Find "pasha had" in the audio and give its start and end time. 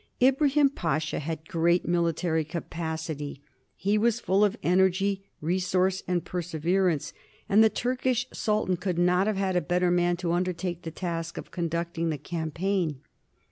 0.71-1.47